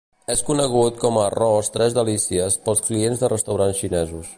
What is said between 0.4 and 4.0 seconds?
conegut com a arròs tres delícies pels clients de restaurants